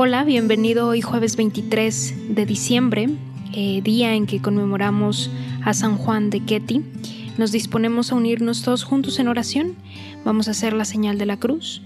Hola, 0.00 0.22
bienvenido 0.22 0.86
hoy 0.86 1.00
jueves 1.00 1.34
23 1.34 2.36
de 2.36 2.46
diciembre, 2.46 3.08
eh, 3.52 3.82
día 3.82 4.14
en 4.14 4.26
que 4.26 4.40
conmemoramos 4.40 5.28
a 5.64 5.74
San 5.74 5.96
Juan 5.96 6.30
de 6.30 6.38
Ketty. 6.44 6.84
Nos 7.36 7.50
disponemos 7.50 8.12
a 8.12 8.14
unirnos 8.14 8.62
todos 8.62 8.84
juntos 8.84 9.18
en 9.18 9.26
oración. 9.26 9.74
Vamos 10.24 10.46
a 10.46 10.52
hacer 10.52 10.72
la 10.72 10.84
señal 10.84 11.18
de 11.18 11.26
la 11.26 11.40
cruz 11.40 11.82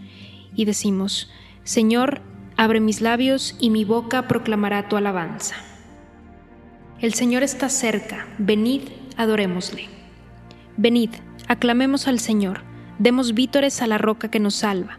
y 0.55 0.67
decimos, 0.67 1.31
Señor, 1.65 2.21
abre 2.59 2.81
mis 2.81 3.01
labios 3.01 3.57
y 3.59 3.71
mi 3.71 3.87
boca 3.87 4.29
proclamará 4.29 4.91
tu 4.91 4.97
alabanza. 4.97 5.57
El 7.01 7.15
Señor 7.15 7.43
está 7.43 7.71
cerca, 7.71 8.27
venid, 8.37 8.83
adorémosle. 9.17 9.89
Venid, 10.77 11.13
aclamemos 11.49 12.07
al 12.09 12.21
Señor, 12.21 12.61
demos 12.99 13.33
vítores 13.33 13.81
a 13.81 13.87
la 13.87 13.97
roca 13.97 14.31
que 14.31 14.39
nos 14.39 14.57
salva 14.57 14.99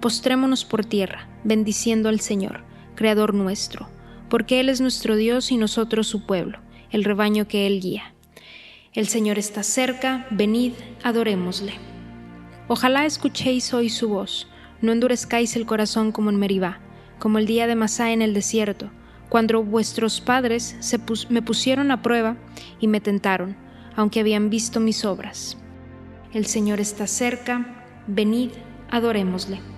postrémonos 0.00 0.64
por 0.64 0.84
tierra 0.84 1.28
bendiciendo 1.44 2.08
al 2.08 2.20
Señor, 2.20 2.64
Creador 2.94 3.34
nuestro, 3.34 3.88
porque 4.28 4.60
Él 4.60 4.68
es 4.68 4.80
nuestro 4.80 5.16
Dios 5.16 5.50
y 5.50 5.56
nosotros 5.56 6.06
su 6.06 6.26
pueblo, 6.26 6.58
el 6.90 7.04
rebaño 7.04 7.48
que 7.48 7.66
Él 7.66 7.80
guía. 7.80 8.14
El 8.92 9.06
Señor 9.08 9.38
está 9.38 9.62
cerca, 9.62 10.26
venid, 10.30 10.72
adorémosle. 11.02 11.74
Ojalá 12.66 13.06
escuchéis 13.06 13.72
hoy 13.72 13.88
su 13.88 14.08
voz, 14.08 14.48
no 14.82 14.92
endurezcáis 14.92 15.56
el 15.56 15.66
corazón 15.66 16.12
como 16.12 16.30
en 16.30 16.36
Meribá, 16.36 16.80
como 17.18 17.38
el 17.38 17.46
día 17.46 17.66
de 17.66 17.74
Masá 17.74 18.12
en 18.12 18.22
el 18.22 18.34
desierto, 18.34 18.90
cuando 19.28 19.62
vuestros 19.62 20.20
padres 20.20 20.76
se 20.80 20.98
me 21.28 21.42
pusieron 21.42 21.90
a 21.90 22.02
prueba 22.02 22.36
y 22.80 22.88
me 22.88 23.00
tentaron, 23.00 23.56
aunque 23.96 24.20
habían 24.20 24.50
visto 24.50 24.80
mis 24.80 25.04
obras. 25.04 25.56
El 26.32 26.46
Señor 26.46 26.80
está 26.80 27.06
cerca, 27.06 27.84
venid, 28.06 28.50
adorémosle. 28.90 29.77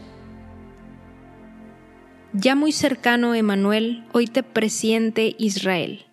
Ya 2.33 2.55
muy 2.55 2.71
cercano, 2.71 3.35
Emanuel, 3.35 4.05
hoy 4.13 4.25
te 4.25 4.41
presiente 4.41 5.35
Israel, 5.37 6.05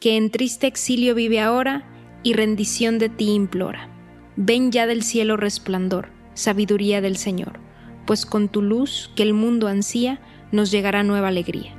que 0.00 0.16
en 0.16 0.30
triste 0.30 0.66
exilio 0.66 1.14
vive 1.14 1.40
ahora 1.40 1.84
y 2.22 2.32
rendición 2.32 2.98
de 2.98 3.10
ti 3.10 3.32
implora. 3.32 3.90
Ven 4.36 4.72
ya 4.72 4.86
del 4.86 5.02
cielo 5.02 5.36
resplandor, 5.36 6.08
sabiduría 6.32 7.02
del 7.02 7.18
Señor, 7.18 7.60
pues 8.06 8.24
con 8.24 8.48
tu 8.48 8.62
luz, 8.62 9.10
que 9.14 9.24
el 9.24 9.34
mundo 9.34 9.68
ansía, 9.68 10.20
nos 10.52 10.70
llegará 10.70 11.02
nueva 11.02 11.28
alegría. 11.28 11.74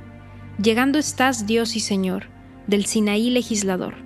Llegando 0.62 1.00
estás, 1.00 1.48
Dios 1.48 1.74
y 1.74 1.80
Señor, 1.80 2.26
del 2.68 2.86
Sinaí 2.86 3.28
legislador, 3.28 3.96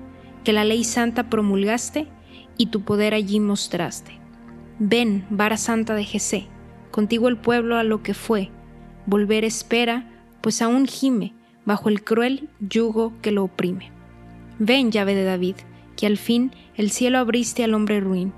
que 0.45 0.55
la 0.55 0.65
ley 0.65 0.83
santa 0.83 1.29
promulgaste 1.29 2.09
y 2.57 2.67
tu 2.67 2.85
poder 2.85 3.13
allí 3.13 3.39
mostraste. 3.39 4.19
Ven, 4.79 5.27
vara 5.29 5.59
santa 5.59 5.95
de 5.95 6.05
Jesé, 6.05 6.47
contigo 6.91 7.29
el 7.29 7.37
pueblo 7.37 7.77
a 7.77 7.85
lo 7.85 8.03
que 8.03 8.15
fue, 8.15 8.51
volver 9.07 9.45
espera, 9.45 10.09
pues 10.41 10.63
aún 10.63 10.87
gime 10.87 11.35
bajo 11.65 11.89
el 11.89 12.03
cruel 12.03 12.49
yugo 12.61 13.13
que 13.23 13.31
lo 13.31 13.45
oprime. 13.45 13.91
Ven, 14.59 14.91
llave 14.91 15.15
de 15.15 15.25
David, 15.25 15.57
que 15.97 16.07
al 16.07 16.17
fin 16.17 16.53
el 16.77 16.91
cielo 16.91 17.19
abriste 17.19 17.65
al 17.65 17.75
hombre 17.75 18.01
ruin, 18.01 18.33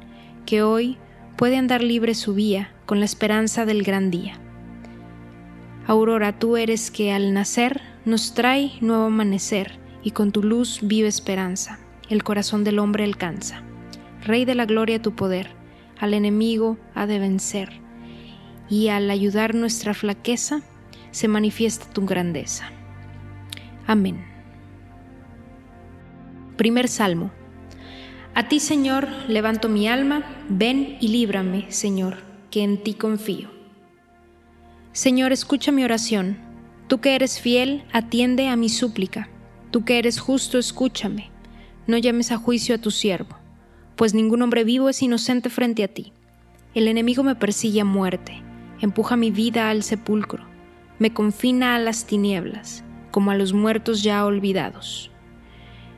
que 0.46 0.62
hoy 0.62 0.98
puede 1.36 1.56
andar 1.56 1.82
libre 1.82 2.14
su 2.14 2.34
vía 2.34 2.72
con 2.86 2.98
la 2.98 3.04
esperanza 3.04 3.64
del 3.64 3.82
gran 3.82 4.10
día. 4.10 4.38
Aurora, 5.86 6.38
tú 6.38 6.56
eres 6.56 6.90
que 6.90 7.12
al 7.12 7.34
nacer 7.34 7.80
nos 8.04 8.34
trae 8.34 8.72
nuevo 8.80 9.04
amanecer, 9.04 9.78
y 10.02 10.10
con 10.10 10.32
tu 10.32 10.42
luz 10.42 10.80
vive 10.82 11.08
esperanza, 11.08 11.78
el 12.10 12.22
corazón 12.22 12.62
del 12.62 12.78
hombre 12.78 13.04
alcanza. 13.04 13.62
Rey 14.22 14.44
de 14.44 14.54
la 14.54 14.66
gloria 14.66 15.00
tu 15.00 15.14
poder, 15.14 15.48
al 15.98 16.12
enemigo 16.12 16.76
ha 16.94 17.06
de 17.06 17.18
vencer 17.18 17.83
y 18.68 18.88
al 18.88 19.10
ayudar 19.10 19.54
nuestra 19.54 19.94
flaqueza 19.94 20.62
se 21.10 21.28
manifiesta 21.28 21.90
tu 21.92 22.04
grandeza. 22.04 22.70
Amén. 23.86 24.24
Primer 26.56 26.88
Salmo. 26.88 27.30
A 28.34 28.48
ti, 28.48 28.58
Señor, 28.58 29.08
levanto 29.28 29.68
mi 29.68 29.86
alma, 29.86 30.24
ven 30.48 30.96
y 31.00 31.08
líbrame, 31.08 31.70
Señor, 31.70 32.18
que 32.50 32.62
en 32.62 32.82
ti 32.82 32.94
confío. 32.94 33.50
Señor, 34.92 35.32
escucha 35.32 35.70
mi 35.70 35.84
oración. 35.84 36.38
Tú 36.88 37.00
que 37.00 37.14
eres 37.14 37.40
fiel, 37.40 37.84
atiende 37.92 38.48
a 38.48 38.56
mi 38.56 38.68
súplica. 38.68 39.28
Tú 39.70 39.84
que 39.84 39.98
eres 39.98 40.18
justo, 40.18 40.58
escúchame. 40.58 41.30
No 41.86 41.98
llames 41.98 42.32
a 42.32 42.38
juicio 42.38 42.74
a 42.74 42.78
tu 42.78 42.90
siervo, 42.90 43.36
pues 43.94 44.14
ningún 44.14 44.42
hombre 44.42 44.64
vivo 44.64 44.88
es 44.88 45.02
inocente 45.02 45.50
frente 45.50 45.84
a 45.84 45.88
ti. 45.88 46.12
El 46.74 46.88
enemigo 46.88 47.22
me 47.22 47.34
persigue 47.34 47.80
a 47.82 47.84
muerte 47.84 48.42
empuja 48.84 49.16
mi 49.16 49.30
vida 49.30 49.70
al 49.70 49.82
sepulcro, 49.82 50.44
me 50.98 51.12
confina 51.12 51.74
a 51.74 51.78
las 51.78 52.06
tinieblas, 52.06 52.84
como 53.10 53.30
a 53.30 53.34
los 53.34 53.52
muertos 53.52 54.02
ya 54.02 54.24
olvidados. 54.24 55.10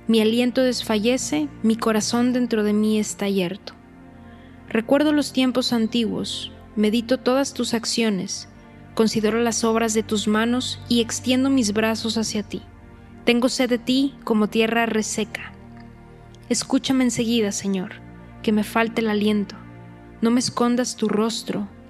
Mi 0.07 0.21
aliento 0.21 0.63
desfallece, 0.63 1.49
mi 1.65 1.77
corazón 1.77 2.33
dentro 2.33 2.63
de 2.63 2.73
mí 2.73 2.99
está 2.99 3.29
yerto. 3.29 3.75
Recuerdo 4.69 5.13
los 5.13 5.33
tiempos 5.33 5.73
antiguos, 5.73 6.53
medito 6.77 7.19
todas 7.19 7.55
tus 7.55 7.75
acciones, 7.75 8.49
considero 8.95 9.41
las 9.41 9.65
obras 9.65 9.93
de 9.93 10.05
tus 10.05 10.29
manos 10.29 10.81
y 10.89 11.01
extiendo 11.01 11.51
mis 11.51 11.73
brazos 11.73 12.17
hacia 12.17 12.45
ti. 12.45 12.63
Tengo 13.25 13.49
sed 13.49 13.69
de 13.69 13.79
ti 13.79 14.15
como 14.23 14.47
tierra 14.47 14.87
reseca. 14.87 15.53
Escúchame 16.49 17.03
enseguida, 17.03 17.51
Señor, 17.51 17.95
que 18.45 18.53
me 18.53 18.63
falte 18.63 19.01
el 19.01 19.09
aliento. 19.09 19.57
No 20.23 20.31
me 20.31 20.39
escondas 20.39 20.95
tu 20.95 21.09
rostro, 21.09 21.67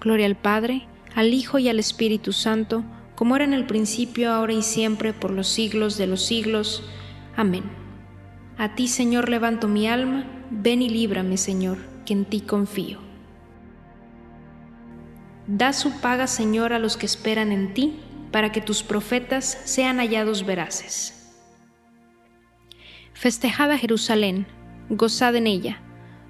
Gloria 0.00 0.26
al 0.26 0.36
Padre, 0.36 0.86
al 1.14 1.34
Hijo 1.34 1.58
y 1.58 1.68
al 1.68 1.78
Espíritu 1.78 2.32
Santo, 2.32 2.84
como 3.14 3.36
era 3.36 3.44
en 3.44 3.52
el 3.52 3.66
principio, 3.66 4.32
ahora 4.32 4.54
y 4.54 4.62
siempre, 4.62 5.12
por 5.12 5.30
los 5.30 5.48
siglos 5.48 5.98
de 5.98 6.06
los 6.06 6.24
siglos. 6.24 6.82
Amén. 7.36 7.64
A 8.56 8.74
ti, 8.74 8.88
Señor, 8.88 9.28
levanto 9.28 9.68
mi 9.68 9.86
alma, 9.86 10.24
ven 10.50 10.80
y 10.80 10.88
líbrame, 10.88 11.36
Señor, 11.36 11.78
que 12.06 12.14
en 12.14 12.24
ti 12.24 12.40
confío. 12.40 12.98
Da 15.46 15.72
su 15.72 16.00
paga, 16.00 16.26
Señor, 16.26 16.72
a 16.72 16.78
los 16.78 16.96
que 16.96 17.06
esperan 17.06 17.52
en 17.52 17.74
ti, 17.74 17.98
para 18.30 18.52
que 18.52 18.60
tus 18.60 18.82
profetas 18.82 19.58
sean 19.64 19.98
hallados 19.98 20.46
veraces. 20.46 21.34
Festejad 23.12 23.76
Jerusalén, 23.76 24.46
gozad 24.88 25.36
en 25.36 25.46
ella, 25.46 25.82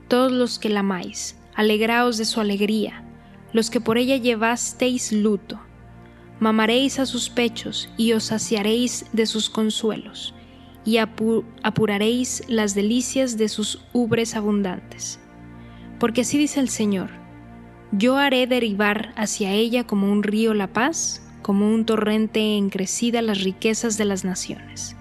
todos 0.09 0.33
los 0.33 0.59
que 0.59 0.71
la 0.71 0.81
amáis, 0.81 1.39
alegraos 1.55 2.19
de 2.19 2.25
su 2.25 2.41
alegría, 2.41 3.05
los 3.53 3.71
que 3.71 3.81
por 3.81 3.99
ella 3.99 4.17
llevasteis 4.17 5.13
luto 5.13 5.59
mamaréis 6.41 6.99
a 6.99 7.07
sus 7.07 7.29
pechos 7.29 7.91
y 7.99 8.15
os 8.15 8.25
saciaréis 8.25 9.05
de 9.13 9.27
sus 9.27 9.51
consuelos, 9.51 10.35
y 10.87 10.97
apuraréis 10.97 12.43
las 12.49 12.75
delicias 12.75 13.37
de 13.37 13.51
sus 13.51 13.83
ubres 13.93 14.35
abundantes. 14.35 15.21
Porque 16.01 16.23
así 16.23 16.39
dice 16.39 16.59
el 16.61 16.71
Señor, 16.71 17.11
yo 17.93 18.17
haré 18.17 18.47
derivar 18.47 19.13
hacia 19.17 19.53
ella 19.53 19.87
como 19.87 20.11
un 20.11 20.23
río 20.23 20.55
la 20.55 20.73
paz, 20.73 21.23
como 21.43 21.69
un 21.69 21.85
torrente 21.85 22.57
en 22.57 22.71
crecida 22.71 23.21
las 23.21 23.43
riquezas 23.43 23.99
de 23.99 24.07
las 24.07 24.25
naciones. 24.25 24.97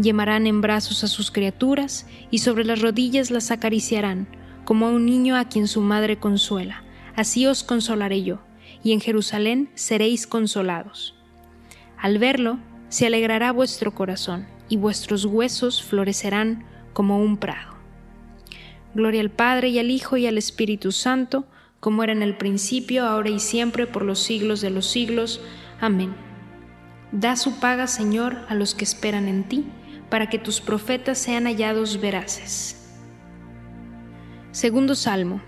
Llemarán 0.00 0.46
en 0.48 0.60
brazos 0.60 1.04
a 1.04 1.06
sus 1.06 1.30
criaturas 1.30 2.06
y 2.30 2.38
sobre 2.38 2.64
las 2.64 2.82
rodillas 2.82 3.30
las 3.30 3.52
acariciarán, 3.52 4.26
como 4.64 4.86
a 4.86 4.90
un 4.90 5.06
niño 5.06 5.36
a 5.36 5.44
quien 5.44 5.68
su 5.68 5.80
madre 5.80 6.18
consuela. 6.18 6.82
Así 7.16 7.46
os 7.46 7.64
consolaré 7.64 8.22
yo 8.22 8.40
y 8.82 8.92
en 8.92 9.00
Jerusalén 9.00 9.68
seréis 9.74 10.28
consolados. 10.28 11.16
Al 11.98 12.18
verlo, 12.18 12.58
se 12.88 13.06
alegrará 13.06 13.50
vuestro 13.50 13.94
corazón, 13.94 14.46
y 14.68 14.76
vuestros 14.76 15.24
huesos 15.24 15.82
florecerán 15.82 16.64
como 16.92 17.20
un 17.20 17.36
prado. 17.36 17.74
Gloria 18.94 19.20
al 19.20 19.30
Padre 19.30 19.68
y 19.70 19.78
al 19.78 19.90
Hijo 19.90 20.16
y 20.16 20.26
al 20.26 20.38
Espíritu 20.38 20.92
Santo, 20.92 21.46
como 21.80 22.02
era 22.04 22.12
en 22.12 22.22
el 22.22 22.36
principio, 22.36 23.04
ahora 23.04 23.30
y 23.30 23.40
siempre, 23.40 23.86
por 23.86 24.02
los 24.02 24.20
siglos 24.20 24.60
de 24.60 24.70
los 24.70 24.86
siglos. 24.86 25.40
Amén. 25.80 26.14
Da 27.12 27.36
su 27.36 27.58
paga, 27.58 27.86
Señor, 27.86 28.36
a 28.48 28.54
los 28.54 28.74
que 28.74 28.84
esperan 28.84 29.28
en 29.28 29.44
ti, 29.44 29.64
para 30.10 30.28
que 30.28 30.38
tus 30.38 30.60
profetas 30.60 31.18
sean 31.18 31.46
hallados 31.46 32.00
veraces. 32.00 32.94
Segundo 34.52 34.94
Salmo. 34.94 35.40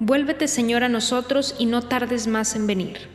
Vuélvete 0.00 0.46
Señor 0.46 0.84
a 0.84 0.88
nosotros 0.88 1.56
y 1.58 1.66
no 1.66 1.82
tardes 1.82 2.28
más 2.28 2.54
en 2.54 2.68
venir. 2.68 3.08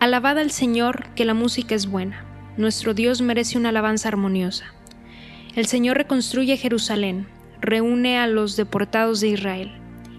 Alabad 0.00 0.38
al 0.38 0.50
Señor, 0.50 1.10
que 1.14 1.26
la 1.26 1.34
música 1.34 1.74
es 1.74 1.86
buena. 1.86 2.24
Nuestro 2.56 2.94
Dios 2.94 3.20
merece 3.20 3.58
una 3.58 3.68
alabanza 3.68 4.08
armoniosa. 4.08 4.72
El 5.54 5.66
Señor 5.66 5.98
reconstruye 5.98 6.56
Jerusalén, 6.56 7.28
reúne 7.60 8.18
a 8.18 8.26
los 8.26 8.56
deportados 8.56 9.20
de 9.20 9.28
Israel. 9.28 9.72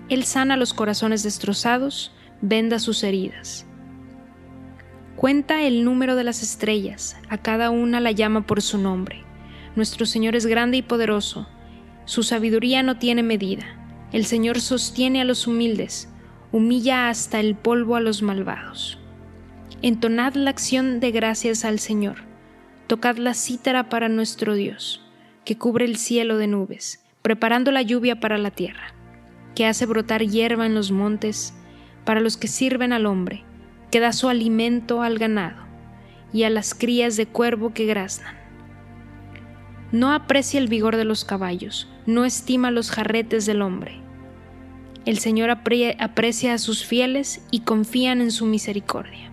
Él 0.07 0.23
sana 0.23 0.55
los 0.55 0.75
corazones 0.75 1.23
destrozados, 1.23 2.11
venda 2.41 2.77
sus 2.77 3.01
heridas. 3.01 3.65
Cuenta 5.15 5.63
el 5.63 5.83
número 5.83 6.15
de 6.15 6.25
las 6.25 6.43
estrellas, 6.43 7.17
a 7.27 7.39
cada 7.39 7.71
una 7.71 7.99
la 7.99 8.11
llama 8.11 8.45
por 8.45 8.61
su 8.61 8.77
nombre. 8.77 9.23
Nuestro 9.75 10.05
Señor 10.05 10.35
es 10.35 10.45
grande 10.45 10.77
y 10.77 10.81
poderoso, 10.83 11.47
su 12.05 12.21
sabiduría 12.21 12.83
no 12.83 12.99
tiene 12.99 13.23
medida. 13.23 13.78
El 14.11 14.25
Señor 14.25 14.59
sostiene 14.59 15.21
a 15.21 15.23
los 15.23 15.45
humildes, 15.45 16.09
humilla 16.51 17.09
hasta 17.09 17.39
el 17.39 17.55
polvo 17.55 17.95
a 17.95 18.01
los 18.01 18.23
malvados. 18.23 18.97
Entonad 19.83 20.33
la 20.33 20.49
acción 20.49 20.99
de 20.99 21.11
gracias 21.11 21.63
al 21.63 21.79
Señor, 21.79 22.23
tocad 22.87 23.17
la 23.17 23.35
cítara 23.35 23.87
para 23.87 24.09
nuestro 24.09 24.55
Dios, 24.55 25.05
que 25.45 25.57
cubre 25.57 25.85
el 25.85 25.97
cielo 25.97 26.37
de 26.37 26.47
nubes, 26.47 27.05
preparando 27.21 27.71
la 27.71 27.83
lluvia 27.83 28.19
para 28.19 28.39
la 28.39 28.49
tierra, 28.49 28.95
que 29.53 29.67
hace 29.67 29.85
brotar 29.85 30.25
hierba 30.25 30.65
en 30.65 30.73
los 30.73 30.91
montes, 30.91 31.53
para 32.03 32.19
los 32.19 32.35
que 32.35 32.47
sirven 32.47 32.93
al 32.93 33.05
hombre, 33.05 33.43
que 33.91 33.99
da 33.99 34.11
su 34.11 34.27
alimento 34.27 35.03
al 35.03 35.19
ganado 35.19 35.67
y 36.33 36.43
a 36.43 36.49
las 36.49 36.73
crías 36.73 37.15
de 37.15 37.27
cuervo 37.27 37.73
que 37.73 37.85
graznan. 37.85 38.35
No 39.91 40.13
aprecia 40.13 40.59
el 40.59 40.67
vigor 40.67 40.97
de 40.97 41.05
los 41.05 41.25
caballos, 41.25 41.87
no 42.09 42.25
estima 42.25 42.71
los 42.71 42.91
jarretes 42.91 43.45
del 43.45 43.61
hombre. 43.61 44.01
El 45.05 45.19
Señor 45.19 45.49
aprecia 45.49 46.53
a 46.53 46.57
sus 46.57 46.85
fieles 46.85 47.45
y 47.51 47.61
confían 47.61 48.21
en 48.21 48.31
su 48.31 48.45
misericordia. 48.45 49.31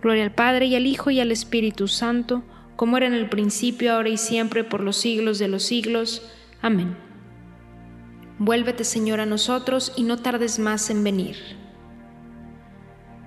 Gloria 0.00 0.22
al 0.22 0.32
Padre 0.32 0.66
y 0.66 0.76
al 0.76 0.86
Hijo 0.86 1.10
y 1.10 1.20
al 1.20 1.32
Espíritu 1.32 1.88
Santo, 1.88 2.42
como 2.76 2.96
era 2.96 3.06
en 3.06 3.12
el 3.12 3.28
principio, 3.28 3.92
ahora 3.92 4.08
y 4.08 4.16
siempre, 4.16 4.64
por 4.64 4.80
los 4.80 4.96
siglos 4.96 5.38
de 5.38 5.48
los 5.48 5.64
siglos. 5.64 6.22
Amén. 6.62 6.96
Vuélvete, 8.38 8.84
Señor, 8.84 9.20
a 9.20 9.26
nosotros 9.26 9.92
y 9.96 10.04
no 10.04 10.16
tardes 10.16 10.58
más 10.58 10.88
en 10.88 11.04
venir. 11.04 11.36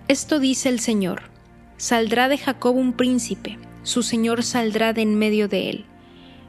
Esto 0.08 0.40
dice 0.40 0.70
el 0.70 0.80
Señor, 0.80 1.24
saldrá 1.78 2.30
de 2.30 2.38
Jacob 2.38 2.76
un 2.76 2.94
príncipe, 2.94 3.60
su 3.84 4.02
Señor 4.02 4.44
saldrá 4.44 4.94
de 4.94 5.02
en 5.04 5.20
medio 5.20 5.48
de 5.48 5.70
él 5.70 5.86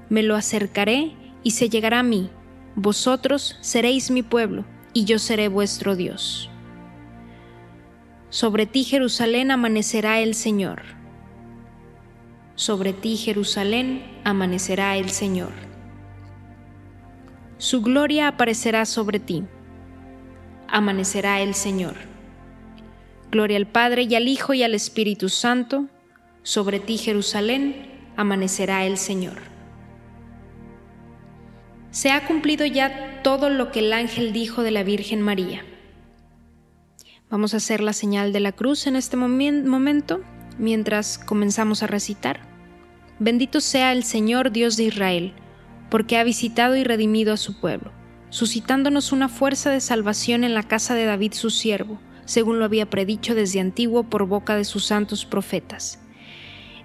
me 0.08 0.23
lo 0.23 0.37
acercaré 0.37 1.12
y 1.44 1.52
se 1.52 1.68
llegará 1.68 2.00
a 2.00 2.02
mí. 2.02 2.30
Vosotros 2.74 3.56
seréis 3.60 4.10
mi 4.10 4.24
pueblo, 4.24 4.64
y 4.92 5.04
yo 5.04 5.20
seré 5.20 5.46
vuestro 5.46 5.94
Dios. 5.94 6.50
Sobre 8.30 8.66
ti, 8.66 8.82
Jerusalén, 8.82 9.52
amanecerá 9.52 10.18
el 10.20 10.34
Señor. 10.34 10.82
Sobre 12.56 12.92
ti, 12.92 13.16
Jerusalén, 13.16 14.02
amanecerá 14.24 14.96
el 14.96 15.10
Señor. 15.10 15.52
Su 17.58 17.82
gloria 17.82 18.26
aparecerá 18.26 18.86
sobre 18.86 19.20
ti. 19.20 19.44
Amanecerá 20.66 21.40
el 21.40 21.54
Señor. 21.54 21.94
Gloria 23.30 23.56
al 23.56 23.66
Padre 23.66 24.02
y 24.02 24.14
al 24.16 24.26
Hijo 24.26 24.54
y 24.54 24.62
al 24.64 24.74
Espíritu 24.74 25.28
Santo. 25.28 25.86
Sobre 26.42 26.80
ti, 26.80 26.98
Jerusalén, 26.98 28.02
amanecerá 28.16 28.84
el 28.84 28.98
Señor 28.98 29.53
se 31.94 32.10
ha 32.10 32.26
cumplido 32.26 32.66
ya 32.66 33.20
todo 33.22 33.48
lo 33.48 33.70
que 33.70 33.78
el 33.78 33.92
ángel 33.92 34.32
dijo 34.32 34.64
de 34.64 34.72
la 34.72 34.82
Virgen 34.82 35.22
María. 35.22 35.64
Vamos 37.30 37.54
a 37.54 37.58
hacer 37.58 37.80
la 37.80 37.92
señal 37.92 38.32
de 38.32 38.40
la 38.40 38.50
cruz 38.50 38.88
en 38.88 38.96
este 38.96 39.16
momento 39.16 40.20
mientras 40.58 41.18
comenzamos 41.18 41.84
a 41.84 41.86
recitar. 41.86 42.40
Bendito 43.20 43.60
sea 43.60 43.92
el 43.92 44.02
Señor 44.02 44.50
Dios 44.50 44.76
de 44.76 44.82
Israel, 44.82 45.34
porque 45.88 46.18
ha 46.18 46.24
visitado 46.24 46.74
y 46.74 46.82
redimido 46.82 47.32
a 47.32 47.36
su 47.36 47.60
pueblo, 47.60 47.92
suscitándonos 48.28 49.12
una 49.12 49.28
fuerza 49.28 49.70
de 49.70 49.80
salvación 49.80 50.42
en 50.42 50.54
la 50.54 50.64
casa 50.64 50.96
de 50.96 51.04
David 51.04 51.32
su 51.32 51.50
siervo, 51.50 52.00
según 52.24 52.58
lo 52.58 52.64
había 52.64 52.90
predicho 52.90 53.36
desde 53.36 53.60
antiguo 53.60 54.02
por 54.02 54.26
boca 54.26 54.56
de 54.56 54.64
sus 54.64 54.84
santos 54.84 55.24
profetas. 55.24 56.00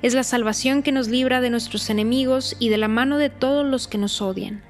Es 0.04 0.14
la 0.14 0.24
salvación 0.24 0.84
que 0.84 0.92
nos 0.92 1.08
libra 1.08 1.42
de 1.42 1.50
nuestros 1.50 1.90
enemigos 1.90 2.56
y 2.60 2.70
de 2.70 2.78
la 2.78 2.88
mano 2.88 3.18
de 3.18 3.32
todos 3.32 3.66
los 3.66 3.88
que 3.88 3.98
nos 3.98 4.22
odian 4.22 4.69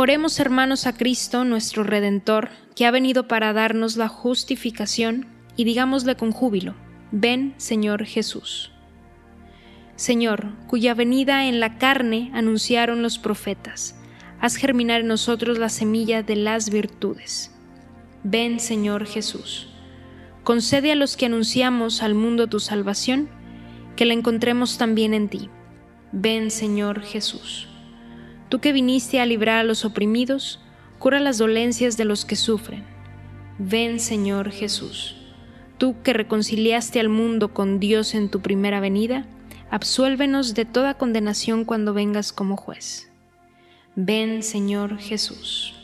Oremos 0.00 0.38
hermanos 0.38 0.86
a 0.86 0.96
Cristo, 0.96 1.42
nuestro 1.42 1.82
Redentor, 1.82 2.50
que 2.76 2.86
ha 2.86 2.92
venido 2.92 3.26
para 3.26 3.52
darnos 3.52 3.96
la 3.96 4.06
justificación, 4.06 5.26
y 5.56 5.64
digámosle 5.64 6.14
con 6.14 6.30
júbilo, 6.30 6.76
ven 7.10 7.54
Señor 7.56 8.04
Jesús. 8.04 8.70
Señor, 9.96 10.52
cuya 10.68 10.94
venida 10.94 11.46
en 11.46 11.58
la 11.58 11.78
carne 11.78 12.30
anunciaron 12.32 13.02
los 13.02 13.18
profetas 13.18 13.98
haz 14.40 14.54
germinar 14.54 15.00
en 15.00 15.08
nosotros 15.08 15.58
la 15.58 15.68
semilla 15.68 16.22
de 16.22 16.36
las 16.36 16.70
virtudes. 16.70 17.52
Ven, 18.22 18.60
Señor 18.60 19.04
Jesús. 19.04 19.68
Concede 20.44 20.92
a 20.92 20.94
los 20.94 21.16
que 21.16 21.26
anunciamos 21.26 22.04
al 22.04 22.14
mundo 22.14 22.46
tu 22.46 22.60
salvación, 22.60 23.28
que 23.96 24.04
la 24.04 24.14
encontremos 24.14 24.78
también 24.78 25.12
en 25.12 25.28
ti. 25.28 25.50
Ven, 26.12 26.52
Señor 26.52 27.02
Jesús. 27.02 27.68
Tú 28.48 28.60
que 28.60 28.72
viniste 28.72 29.20
a 29.20 29.26
librar 29.26 29.58
a 29.58 29.64
los 29.64 29.84
oprimidos, 29.84 30.60
cura 30.98 31.20
las 31.20 31.38
dolencias 31.38 31.96
de 31.96 32.04
los 32.04 32.24
que 32.24 32.36
sufren. 32.36 32.84
Ven, 33.58 34.00
Señor 34.00 34.50
Jesús. 34.50 35.16
Tú 35.76 35.96
que 36.02 36.12
reconciliaste 36.12 36.98
al 36.98 37.08
mundo 37.08 37.52
con 37.52 37.78
Dios 37.78 38.14
en 38.14 38.30
tu 38.30 38.40
primera 38.40 38.80
venida, 38.80 39.26
absuélvenos 39.70 40.54
de 40.54 40.64
toda 40.64 40.94
condenación 40.94 41.64
cuando 41.64 41.92
vengas 41.92 42.32
como 42.32 42.56
juez. 42.56 43.10
Ven 43.94 44.42
Señor 44.42 44.98
Jesús. 44.98 45.74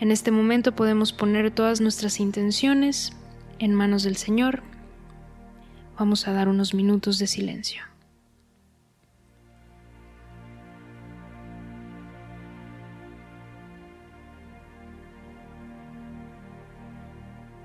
En 0.00 0.10
este 0.10 0.30
momento 0.30 0.72
podemos 0.74 1.12
poner 1.12 1.50
todas 1.50 1.80
nuestras 1.80 2.18
intenciones 2.20 3.12
en 3.58 3.74
manos 3.74 4.02
del 4.02 4.16
Señor. 4.16 4.62
Vamos 5.98 6.26
a 6.26 6.32
dar 6.32 6.48
unos 6.48 6.74
minutos 6.74 7.18
de 7.18 7.26
silencio. 7.26 7.82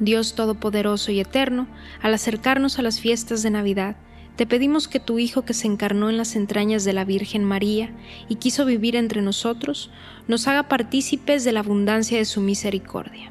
Dios 0.00 0.34
Todopoderoso 0.34 1.12
y 1.12 1.20
Eterno, 1.20 1.66
al 2.00 2.14
acercarnos 2.14 2.78
a 2.78 2.82
las 2.82 3.00
fiestas 3.00 3.42
de 3.42 3.50
Navidad, 3.50 3.96
te 4.36 4.46
pedimos 4.46 4.88
que 4.88 5.00
tu 5.00 5.18
Hijo 5.18 5.42
que 5.42 5.54
se 5.54 5.66
encarnó 5.66 6.08
en 6.08 6.16
las 6.16 6.36
entrañas 6.36 6.84
de 6.84 6.92
la 6.92 7.04
Virgen 7.04 7.44
María 7.44 7.90
y 8.28 8.36
quiso 8.36 8.64
vivir 8.64 8.96
entre 8.96 9.20
nosotros, 9.20 9.90
nos 10.26 10.48
haga 10.48 10.68
partícipes 10.68 11.44
de 11.44 11.52
la 11.52 11.60
abundancia 11.60 12.16
de 12.16 12.24
su 12.24 12.40
misericordia. 12.40 13.30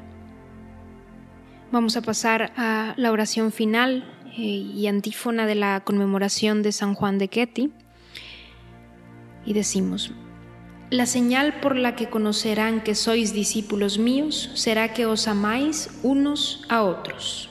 Vamos 1.72 1.96
a 1.96 2.02
pasar 2.02 2.52
a 2.56 2.94
la 2.96 3.10
oración 3.10 3.50
final 3.50 4.04
eh, 4.36 4.40
y 4.40 4.86
antífona 4.86 5.46
de 5.46 5.54
la 5.54 5.80
conmemoración 5.84 6.62
de 6.62 6.70
San 6.70 6.94
Juan 6.94 7.18
de 7.18 7.28
Ketty. 7.28 7.72
Y 9.44 9.54
decimos, 9.54 10.12
la 10.92 11.06
señal 11.06 11.58
por 11.60 11.74
la 11.74 11.96
que 11.96 12.10
conocerán 12.10 12.82
que 12.82 12.94
sois 12.94 13.32
discípulos 13.32 13.96
míos 13.96 14.50
será 14.52 14.92
que 14.92 15.06
os 15.06 15.26
amáis 15.26 15.88
unos 16.02 16.66
a 16.68 16.82
otros. 16.82 17.48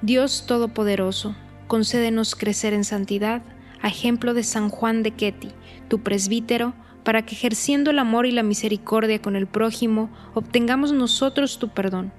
Dios 0.00 0.44
Todopoderoso, 0.46 1.34
concédenos 1.66 2.36
crecer 2.36 2.72
en 2.72 2.84
santidad, 2.84 3.42
a 3.82 3.88
ejemplo 3.88 4.32
de 4.32 4.44
San 4.44 4.68
Juan 4.68 5.02
de 5.02 5.10
Ketty, 5.10 5.48
tu 5.88 6.04
presbítero, 6.04 6.72
para 7.02 7.26
que 7.26 7.34
ejerciendo 7.34 7.90
el 7.90 7.98
amor 7.98 8.26
y 8.26 8.30
la 8.30 8.44
misericordia 8.44 9.20
con 9.20 9.34
el 9.34 9.48
prójimo, 9.48 10.08
obtengamos 10.32 10.92
nosotros 10.92 11.58
tu 11.58 11.70
perdón. 11.70 12.12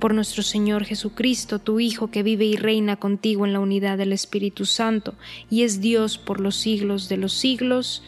Por 0.00 0.12
nuestro 0.12 0.42
Señor 0.42 0.86
Jesucristo, 0.86 1.60
tu 1.60 1.78
Hijo, 1.78 2.10
que 2.10 2.24
vive 2.24 2.46
y 2.46 2.56
reina 2.56 2.96
contigo 2.96 3.46
en 3.46 3.52
la 3.52 3.60
unidad 3.60 3.96
del 3.96 4.12
Espíritu 4.12 4.64
Santo, 4.64 5.14
y 5.48 5.62
es 5.62 5.80
Dios 5.80 6.18
por 6.18 6.40
los 6.40 6.56
siglos 6.56 7.08
de 7.08 7.16
los 7.16 7.32
siglos. 7.32 8.02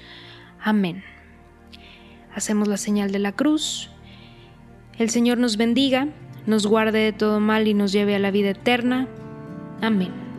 Amén. 0.61 1.05
Hacemos 2.35 2.69
la 2.69 2.77
señal 2.77 3.13
de 3.13 3.19
la 3.19 3.33
cruz. 3.33 3.91
El 4.99 5.11
Señor 5.11 5.39
nos 5.39 5.57
bendiga, 5.57 6.09
nos 6.47 6.67
guarde 6.67 6.99
de 6.99 7.13
todo 7.13 7.41
mal 7.41 7.67
y 7.69 7.75
nos 7.75 7.93
lleve 7.93 8.15
a 8.15 8.19
la 8.19 8.31
vida 8.31 8.51
eterna. 8.51 9.09
Amén. 9.81 10.30